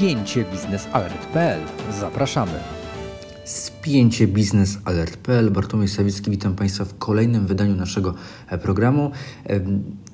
[0.00, 1.60] spięcie biznesalert.pl.
[2.00, 2.52] Zapraszamy.
[3.44, 5.50] Spięcie biznesalert.pl.
[5.50, 8.14] Bartłomiej Sawicki, witam Państwa w kolejnym wydaniu naszego
[8.48, 9.10] e, programu.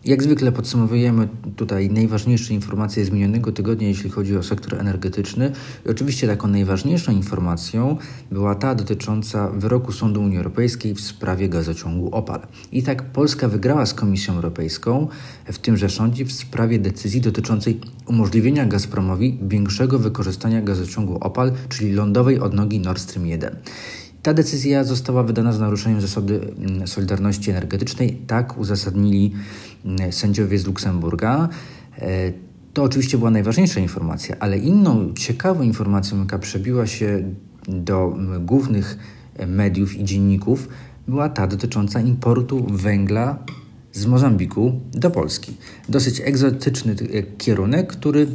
[0.07, 5.53] Jak zwykle podsumowujemy tutaj najważniejsze informacje z minionego tygodnia, jeśli chodzi o sektor energetyczny.
[5.87, 7.97] I oczywiście taką najważniejszą informacją
[8.31, 12.41] była ta dotycząca wyroku Sądu Unii Europejskiej w sprawie gazociągu Opal.
[12.73, 15.09] I tak Polska wygrała z Komisją Europejską
[15.45, 22.41] w tymże sądzie w sprawie decyzji dotyczącej umożliwienia Gazpromowi większego wykorzystania gazociągu Opal, czyli lądowej
[22.41, 23.57] odnogi Nord Stream 1.
[24.27, 28.19] Ta decyzja została wydana z naruszeniem zasady mm, solidarności energetycznej.
[28.27, 29.33] Tak uzasadnili
[29.85, 31.49] mm, sędziowie z Luksemburga.
[31.99, 32.33] E,
[32.73, 37.23] to oczywiście była najważniejsza informacja, ale inną ciekawą informacją, jaka przebiła się
[37.69, 38.99] do mm, głównych
[39.47, 40.69] mediów i dzienników,
[41.09, 43.39] była ta dotycząca importu węgla
[43.93, 45.57] z Mozambiku do Polski.
[45.89, 48.27] Dosyć egzotyczny e, kierunek, który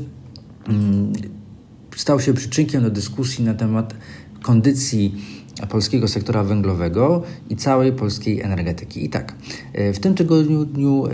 [1.95, 3.95] stał się przyczynkiem do dyskusji na temat
[4.41, 5.15] kondycji
[5.67, 9.05] polskiego sektora węglowego i całej polskiej energetyki.
[9.05, 9.35] I tak,
[9.73, 11.07] e, w tym tygodniu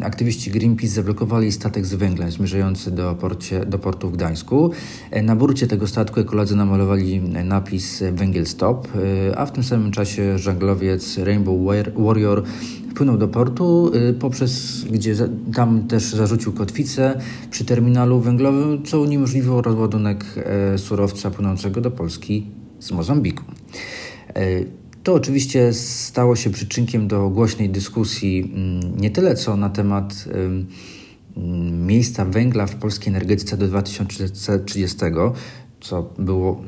[0.00, 4.70] e, aktywiści Greenpeace zablokowali statek z węglem zmierzający do, porcie, do portu w Gdańsku.
[5.10, 8.88] E, na burcie tego statku ekolodzy namalowali napis Węgiel Stop,
[9.36, 11.58] a w tym samym czasie żaglowiec Rainbow
[11.96, 12.42] Warrior
[12.90, 15.14] wpłynął do portu, poprzez gdzie
[15.54, 20.24] tam też zarzucił kotwicę przy terminalu węglowym, co uniemożliwiło rozładunek
[20.76, 22.46] surowca płynącego do Polski
[22.80, 23.44] z Mozambiku.
[24.34, 24.42] E,
[25.02, 30.66] to oczywiście stało się przyczynkiem do głośnej dyskusji mm, nie tyle co na temat mm,
[31.86, 34.96] miejsca węgla w polskiej energetyce do 2030,
[35.80, 36.62] co było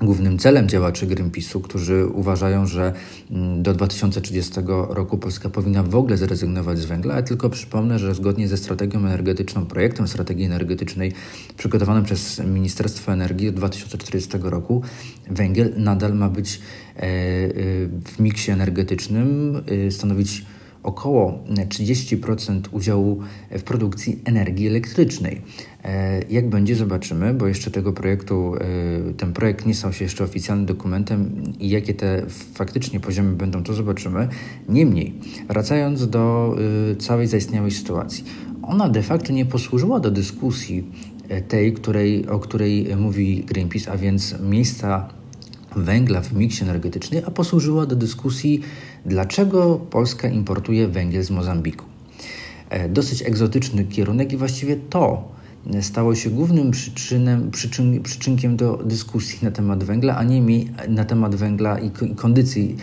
[0.00, 2.92] głównym celem działaczy Greenpeace'u, którzy uważają, że
[3.30, 4.52] mm, do 2030
[4.88, 7.22] roku Polska powinna w ogóle zrezygnować z węgla.
[7.22, 11.12] Tylko przypomnę, że zgodnie ze strategią energetyczną, projektem strategii energetycznej
[11.56, 14.82] przygotowanym przez Ministerstwo Energii do 2040 roku,
[15.30, 16.60] węgiel nadal ma być
[16.96, 17.06] e, e,
[18.04, 20.44] w miksie energetycznym e, stanowić
[20.82, 23.20] około 30% udziału
[23.50, 25.40] w produkcji energii elektrycznej.
[25.84, 30.24] E, jak będzie, zobaczymy, bo jeszcze tego projektu, e, ten projekt nie stał się jeszcze
[30.24, 32.22] oficjalnym dokumentem i jakie te
[32.54, 34.28] faktycznie poziomy będą, to zobaczymy.
[34.68, 35.14] Niemniej,
[35.48, 36.56] wracając do
[36.92, 38.24] e, całej zaistniałej sytuacji,
[38.62, 40.84] ona de facto nie posłużyła do dyskusji
[41.48, 45.08] tej, której, o której mówi Greenpeace, a więc miejsca
[45.76, 48.60] węgla w miksie energetycznym, a posłużyła do dyskusji,
[49.06, 51.84] dlaczego Polska importuje węgiel z Mozambiku.
[52.88, 55.28] Dosyć egzotyczny kierunek i właściwie to
[55.80, 61.34] stało się głównym przyczynem, przyczyn, przyczynkiem do dyskusji na temat węgla, a nie na temat
[61.34, 62.76] węgla i kondycji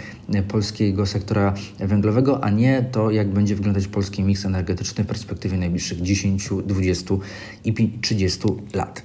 [0.47, 6.01] polskiego sektora węglowego, a nie to, jak będzie wyglądać polski miks energetyczny w perspektywie najbliższych
[6.01, 7.15] 10, 20
[7.65, 8.39] i 30
[8.73, 9.03] lat.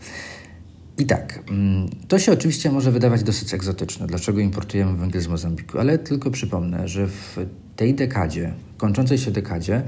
[1.02, 5.78] I tak, mm, to się oczywiście może wydawać dosyć egzotyczne, dlaczego importujemy węgiel z Mozambiku,
[5.78, 7.46] ale tylko przypomnę, że w
[7.76, 9.82] tej dekadzie, kończącej się dekadzie,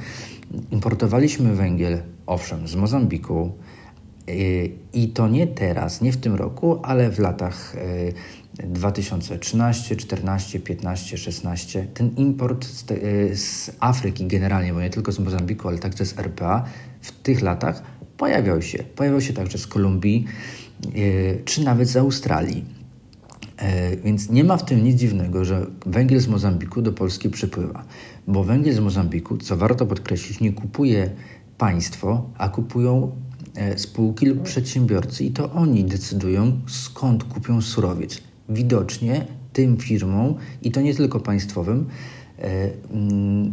[0.71, 3.53] importowaliśmy węgiel, owszem, z Mozambiku,
[4.93, 7.77] i to nie teraz, nie w tym roku, ale w latach
[8.65, 11.87] 2013, 14, 15, 16.
[11.95, 16.19] Ten import z, e, z Afryki generalnie, bo nie tylko z Mozambiku, ale także z
[16.19, 16.65] RPA,
[17.01, 17.83] w tych latach
[18.17, 18.79] pojawiał się.
[18.79, 20.25] Pojawiał się także z Kolumbii
[21.45, 22.65] czy nawet z Australii.
[23.57, 27.85] E, więc nie ma w tym nic dziwnego, że węgiel z Mozambiku do Polski przypływa,
[28.27, 31.11] bo węgiel z Mozambiku, co warto podkreślić, nie kupuje
[31.59, 33.13] państwo, a kupują
[33.55, 38.23] E, spółki lub przedsiębiorcy i to oni decydują, skąd kupią surowiec.
[38.49, 41.87] Widocznie tym firmom, i to nie tylko państwowym,
[42.39, 42.71] e,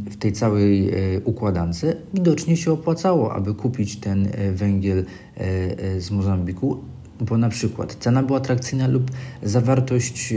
[0.09, 0.92] w tej całej
[1.24, 5.06] układance widocznie się opłacało, aby kupić ten węgiel
[6.00, 6.78] z Mozambiku,
[7.22, 9.12] bo na przykład cena była atrakcyjna lub
[9.44, 10.34] zawartość,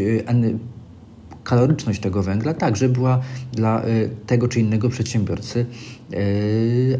[1.44, 3.20] kaloryczność tego węgla także była
[3.52, 3.82] dla
[4.26, 5.66] tego czy innego przedsiębiorcy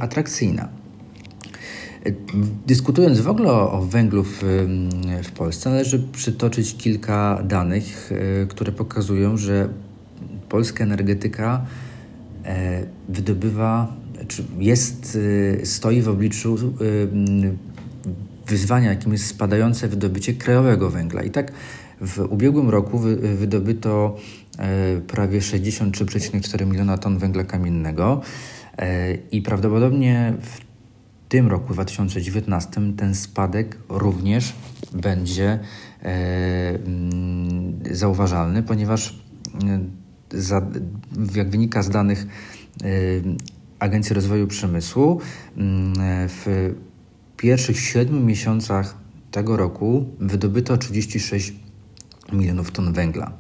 [0.00, 0.68] atrakcyjna.
[2.66, 4.42] Dyskutując w ogóle o, węglu w,
[5.24, 8.10] w Polsce, należy przytoczyć kilka danych,
[8.48, 9.68] które pokazują, że
[10.48, 11.66] polska energetyka
[12.44, 13.96] e, wydobywa,
[14.28, 15.18] czy jest,
[15.64, 16.56] stoi w obliczu
[18.46, 21.22] wyzwania, jakim jest spadające wydobycie krajowego węgla.
[21.22, 21.52] I tak
[22.00, 22.98] w ubiegłym roku
[23.38, 24.16] wydobyto
[25.06, 28.20] prawie 63,4 miliona ton węgla kamiennego
[29.30, 30.74] i prawdopodobnie w
[31.34, 34.52] tym roku, 2019, ten spadek również
[34.92, 35.58] będzie
[36.02, 36.08] e,
[36.68, 39.20] mm, zauważalny, ponieważ
[40.32, 40.62] e, za,
[41.34, 42.26] jak wynika z danych
[42.82, 42.86] e,
[43.78, 45.20] Agencji Rozwoju Przemysłu,
[45.56, 45.94] mm,
[46.28, 46.74] w
[47.36, 48.96] pierwszych siedmiu miesiącach
[49.30, 51.52] tego roku wydobyto 36
[52.32, 53.32] milionów ton węgla.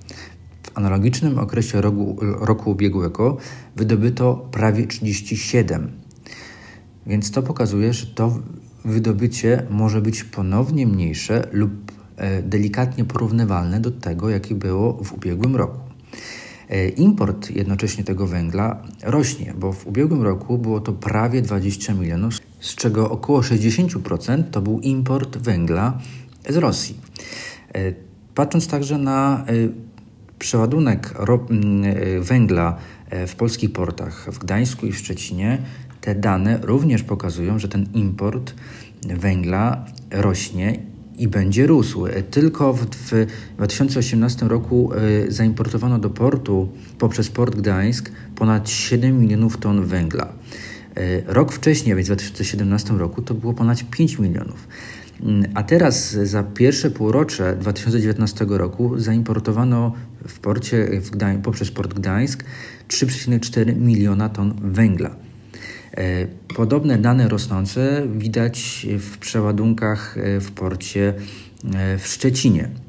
[0.62, 3.36] W analogicznym okresie roku, roku ubiegłego
[3.76, 5.92] wydobyto prawie 37.
[7.06, 8.38] Więc to pokazuje, że to
[8.84, 15.56] wydobycie może być ponownie mniejsze lub e, delikatnie porównywalne do tego, jakie było w ubiegłym
[15.56, 15.78] roku.
[16.68, 22.34] E, import jednocześnie tego węgla rośnie, bo w ubiegłym roku było to prawie 20 milionów,
[22.64, 25.98] z czego około 60% to był import węgla
[26.48, 26.96] z Rosji.
[27.74, 27.92] E,
[28.34, 29.44] patrząc także na
[30.38, 31.14] przeładunek
[32.20, 32.76] węgla
[33.26, 35.58] w polskich portach w Gdańsku i w Szczecinie,
[36.00, 38.54] te dane również pokazują, że ten import
[39.02, 40.78] węgla rośnie
[41.18, 42.06] i będzie rósł.
[42.30, 43.26] Tylko w, w
[43.56, 44.90] 2018 roku
[45.28, 46.68] zaimportowano do portu
[46.98, 50.32] poprzez port Gdańsk ponad 7 milionów ton węgla.
[50.98, 54.68] Y, rok wcześniej, więc w 2017 roku, to było ponad 5 milionów.
[55.22, 59.92] Mm, a teraz za pierwsze półrocze 2019 roku zaimportowano
[60.28, 62.44] w porcie w Gdań, poprzez port Gdańsk
[62.88, 65.10] 3,4 miliona ton węgla.
[65.96, 66.26] E,
[66.56, 71.14] podobne dane rosnące widać w przeładunkach e, w porcie
[71.74, 72.83] e, w Szczecinie.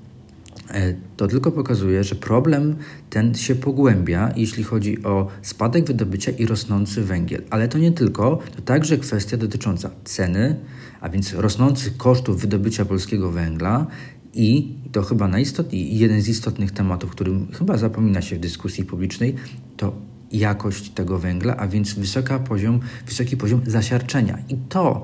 [1.18, 2.76] To tylko pokazuje, że problem
[3.10, 7.42] ten się pogłębia, jeśli chodzi o spadek wydobycia i rosnący węgiel.
[7.50, 10.56] Ale to nie tylko, to także kwestia dotycząca ceny,
[11.02, 13.88] a więc rosnących kosztów wydobycia polskiego węgla
[14.34, 19.36] i to chyba najistotniej, jeden z istotnych tematów, którym chyba zapomina się w dyskusji publicznej,
[19.78, 24.38] to jakość tego węgla, a więc wysoka poziom, wysoki poziom zasiarczenia.
[24.50, 25.04] I to,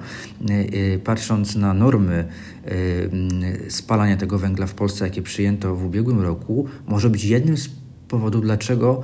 [0.50, 2.27] y, y, patrząc na normy
[2.71, 7.69] y, spalania tego węgla w Polsce, jakie przyjęto w ubiegłym roku, może być jednym z
[8.07, 9.03] powodów, dlaczego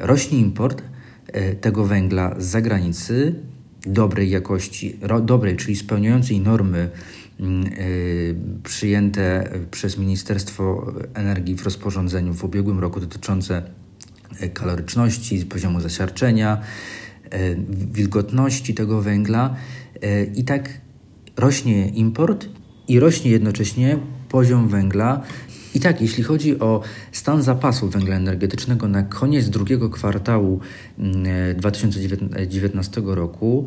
[0.00, 0.82] rośnie import
[1.60, 3.34] tego węgla z zagranicy
[3.86, 6.90] dobrej jakości, dobrej, czyli spełniającej normy
[8.64, 13.81] przyjęte przez Ministerstwo Energii w rozporządzeniu w ubiegłym roku dotyczące E,
[14.54, 16.60] kaloryczności, poziomu zasiarczenia,
[17.30, 17.54] e,
[17.92, 19.56] wilgotności tego węgla.
[20.02, 20.68] E, I tak
[21.36, 22.48] rośnie import
[22.88, 23.98] i rośnie jednocześnie
[24.28, 25.22] poziom węgla.
[25.74, 26.82] I tak, jeśli chodzi o
[27.12, 30.60] stan zapasu węgla energetycznego na koniec drugiego kwartału
[31.56, 33.66] 2019 mm, roku,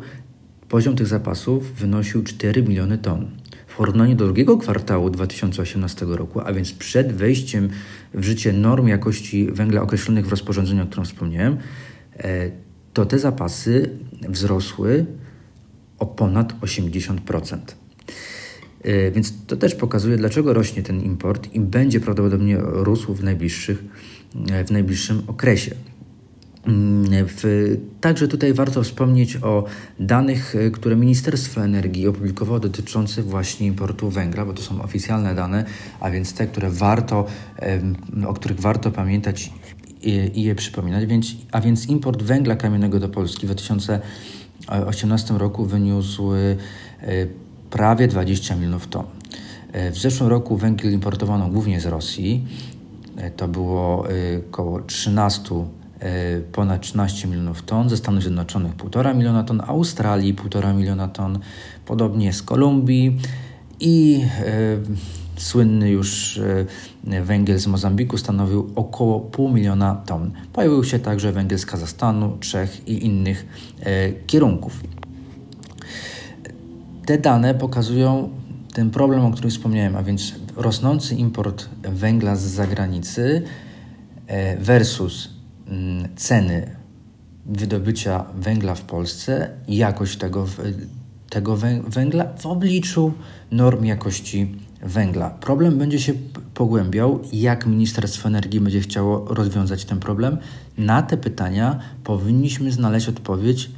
[0.68, 3.30] poziom tych zapasów wynosił 4 miliony ton.
[3.76, 7.68] Porównaniu do drugiego kwartału 2018 roku, a więc przed wejściem
[8.14, 11.56] w życie norm jakości węgla określonych w rozporządzeniu, o którym wspomniałem,
[12.16, 12.50] e,
[12.92, 13.90] to te zapasy
[14.28, 15.06] wzrosły
[15.98, 17.76] o ponad 80%.
[18.82, 23.84] E, więc to też pokazuje, dlaczego rośnie ten import i będzie prawdopodobnie rósł w, najbliższych,
[24.50, 25.74] e, w najbliższym okresie.
[26.66, 27.42] Mm, w,
[28.00, 29.64] także tutaj warto wspomnieć o
[30.00, 35.64] danych, e, które Ministerstwo Energii opublikowało dotyczących właśnie importu węgla, bo to są oficjalne dane,
[36.00, 37.26] a więc te, które warto,
[38.26, 39.52] o których warto pamiętać
[40.02, 41.06] i, i je przypominać.
[41.06, 46.56] Więc, a więc import węgla kamiennego do Polski w 2018 roku wyniósł e,
[47.70, 49.04] prawie 20 milionów ton.
[49.72, 52.44] E, w zeszłym roku węgiel importowano głównie z Rosji.
[53.36, 54.06] To było
[54.50, 55.85] około 13 E,
[56.52, 61.38] ponad 13 milionów ton, ze Stanów Zjednoczonych 1,5 miliona ton, Australii 1,5 miliona ton,
[61.86, 63.18] podobnie z Kolumbii
[63.80, 64.76] i e,
[65.36, 66.38] słynny już
[67.04, 70.30] e, węgiel z Mozambiku stanowił około pół miliona ton.
[70.52, 73.46] Pojawił się także węgiel z Kazachstanu, Czech i innych
[73.80, 74.80] e, kierunków.
[77.06, 78.30] Te dane pokazują
[78.74, 83.42] ten problem, o którym wspomniałem, a więc rosnący import węgla z zagranicy
[84.26, 85.35] e, versus
[86.16, 86.76] ceny
[87.46, 90.46] wydobycia węgla w Polsce i jakość tego,
[91.30, 91.56] tego
[91.88, 93.12] węgla w obliczu
[93.50, 95.30] norm jakości węgla.
[95.30, 96.12] Problem będzie się
[96.54, 97.20] pogłębiał.
[97.32, 100.38] Jak Ministerstwo Energii będzie chciało rozwiązać ten problem?
[100.78, 103.70] Na te pytania powinniśmy znaleźć odpowiedź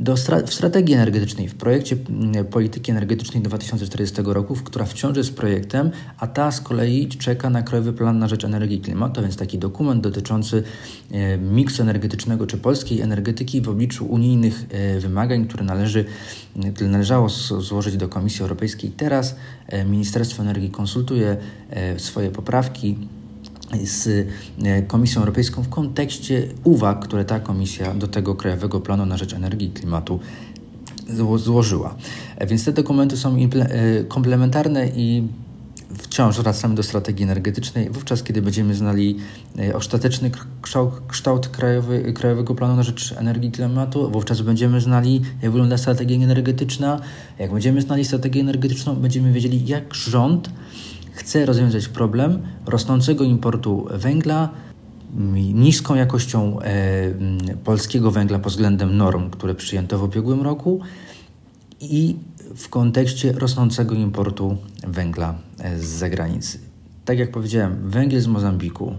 [0.00, 5.36] do stra w strategii energetycznej, w projekcie mm, polityki energetycznej 2040 roku, która wciąż jest
[5.36, 9.36] projektem, a ta z kolei czeka na Krajowy Plan na Rzecz Energii i Klimatu, więc
[9.36, 10.62] taki dokument dotyczący
[11.10, 16.04] e, miksu energetycznego czy polskiej energetyki w obliczu unijnych e, wymagań, które należy,
[16.80, 17.28] należało
[17.58, 18.90] złożyć do Komisji Europejskiej.
[18.90, 21.36] Teraz e, Ministerstwo Energii konsultuje
[21.98, 22.96] swoje poprawki
[23.84, 24.28] z
[24.62, 29.34] e, Komisją Europejską w kontekście uwag, które ta komisja do tego Krajowego Planu na Rzecz
[29.34, 30.20] Energii i Klimatu
[31.36, 31.94] złożyła.
[32.36, 35.28] E, więc te dokumenty są e, komplementarne i
[35.98, 39.16] wciąż wracamy do strategii energetycznej, wówczas kiedy będziemy znali
[39.74, 40.30] ostateczny
[40.62, 45.78] kształt, kształt krajowy, Krajowego Planu na rzecz Energii i Klimatu, wówczas będziemy znali, jak wygląda
[45.78, 47.00] strategia energetyczna.
[47.38, 50.50] Jak będziemy znali strategię energetyczną, będziemy wiedzieli, jak rząd
[51.20, 54.48] chce rozwiązać problem rosnącego importu węgla,
[55.54, 56.72] niską jakością e,
[57.64, 60.80] polskiego węgla pod względem norm, które przyjęto w ubiegłym roku
[61.80, 62.16] i
[62.56, 66.58] w kontekście rosnącego importu węgla e, z zagranicy.
[67.04, 68.94] Tak jak powiedziałem, węgiel z Mozambiku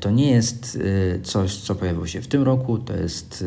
[0.00, 0.78] to nie jest
[1.16, 3.44] e, coś, co pojawiło się w tym roku, to jest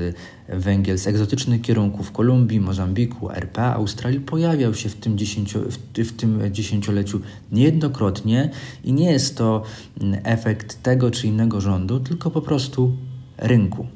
[0.50, 4.19] węgiel z egzotycznych kierunków Kolumbii, Mozambiku, RPA, Australii.
[4.19, 5.59] Pojawiał się w tym, dziesięcio,
[5.95, 7.21] w tym dziesięcioleciu
[7.51, 8.50] niejednokrotnie
[8.83, 9.63] i nie jest to
[10.01, 12.91] mm, efekt tego czy innego rządu, tylko po prostu
[13.38, 13.88] rynku.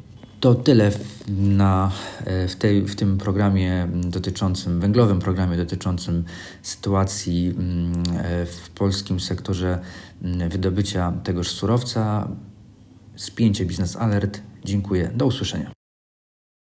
[0.43, 1.91] To tyle w, na,
[2.25, 6.23] e, w, tej, w tym programie dotyczącym, węglowym programie dotyczącym
[6.62, 9.79] sytuacji mm, e, w polskim sektorze
[10.21, 12.27] mm, wydobycia tegoż surowca.
[13.15, 14.41] Spięcie Biznes Alert.
[14.65, 15.12] Dziękuję.
[15.15, 15.82] Do usłyszenia.